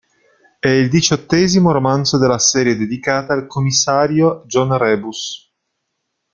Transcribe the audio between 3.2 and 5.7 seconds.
al commissario John Rebus.